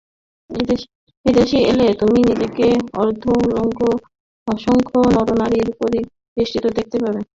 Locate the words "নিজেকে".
2.29-2.67